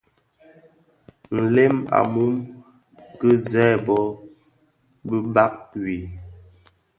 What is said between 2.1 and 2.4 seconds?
mum